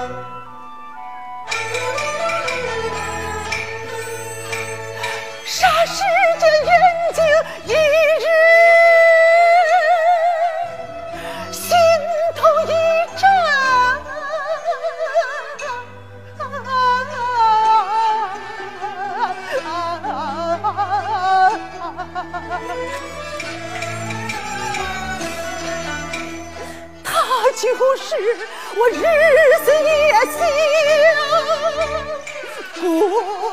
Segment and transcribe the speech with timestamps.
[0.00, 0.39] Bye.
[27.60, 27.66] 就
[27.98, 28.16] 是
[28.74, 28.94] 我日
[29.62, 29.86] 思夜
[30.32, 30.40] 想
[32.80, 32.82] 过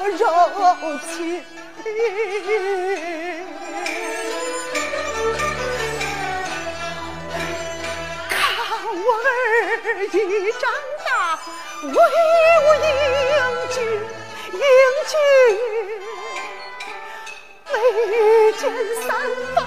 [0.07, 0.23] 柔
[1.09, 1.11] 情。
[8.29, 8.31] 看
[8.95, 9.27] 我儿
[10.05, 10.15] 已
[10.53, 10.63] 长
[11.05, 11.07] 大，
[11.83, 12.87] 威武英
[13.73, 13.75] 俊，
[14.53, 14.63] 英
[15.09, 15.13] 俊。
[17.73, 17.75] 眉
[18.53, 18.61] 间
[19.05, 19.07] 散
[19.53, 19.57] 发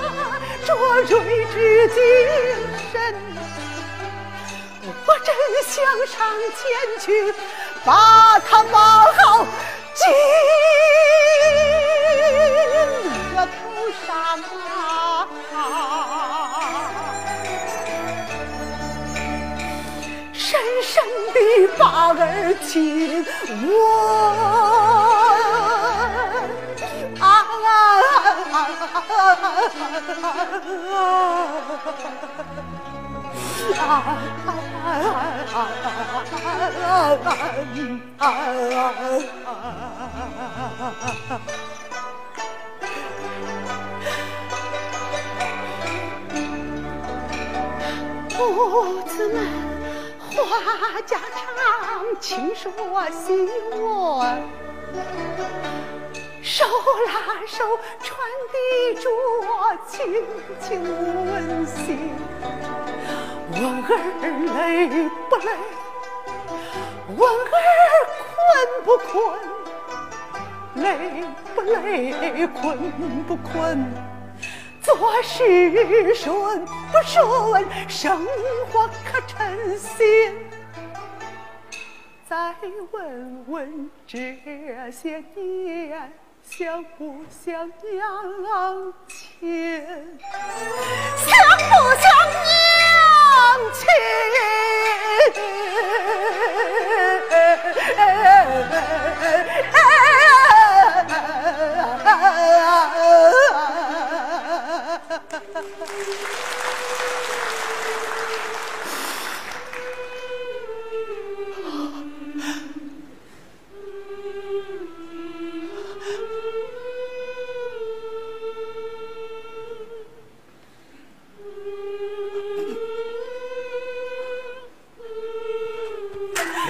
[0.66, 0.68] 着
[1.02, 1.10] 睿
[1.52, 1.54] 智
[1.88, 1.96] 精
[2.90, 2.94] 神，
[5.06, 5.34] 我真
[5.66, 6.18] 想上
[6.56, 6.60] 前
[7.00, 7.34] 去
[7.84, 9.46] 把他抱好，
[9.94, 10.00] 紧
[13.34, 13.58] 额头
[14.06, 14.08] 上
[15.54, 15.54] 啊，
[20.32, 21.38] 深深地
[21.78, 22.20] 把儿
[22.66, 23.24] 亲
[23.66, 23.68] 我。
[48.38, 49.36] 母子们
[50.34, 52.70] 话家常，情说
[53.10, 53.48] 心
[53.80, 54.24] 窝。
[56.42, 56.64] 手
[57.06, 57.12] 拉
[57.46, 58.18] 手传
[58.50, 58.56] 递
[59.00, 59.04] 着
[59.86, 60.24] 亲
[60.60, 60.82] 情
[61.30, 62.10] 温馨，
[63.52, 63.90] 问儿
[64.54, 65.48] 累不累？
[67.16, 67.52] 问儿
[68.16, 68.24] 困
[68.84, 69.10] 不困？
[70.76, 71.24] 累
[71.54, 72.46] 不累？
[72.46, 72.58] 困
[73.26, 73.92] 不困？
[74.80, 77.66] 做事顺不顺？
[77.88, 78.24] 生
[78.70, 79.36] 活可称
[79.78, 79.98] 心？
[82.28, 82.54] 再
[82.92, 84.38] 问问这
[84.92, 86.12] 些年。
[86.42, 89.84] 想不想娘亲？
[91.16, 91.28] 想
[91.58, 92.49] 不想娘
[93.72, 94.00] 亲？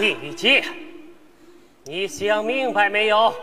[0.01, 0.65] 李姐，
[1.85, 3.35] 你想明白没有？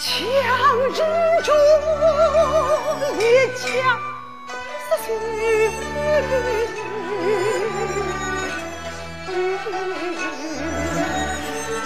[0.00, 0.98] 强忍
[1.44, 1.52] 住
[3.20, 3.22] 一
[3.56, 3.62] 腔
[4.88, 5.08] 思绪。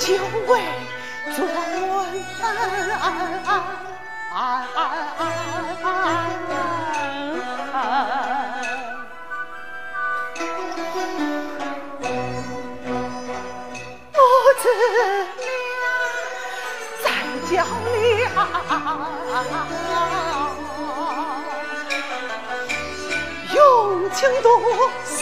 [0.05, 0.61] 就为
[1.35, 2.05] 做母
[14.61, 15.73] 子俩
[17.03, 17.07] 在
[17.49, 17.53] 较
[17.87, 18.23] 量，
[23.55, 23.57] 用
[24.13, 24.47] 情多
[25.07, 25.15] 心。